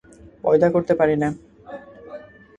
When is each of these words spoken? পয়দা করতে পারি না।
পয়দা 0.43 0.67
করতে 0.69 0.93
পারি 0.95 1.15
না। 1.15 1.29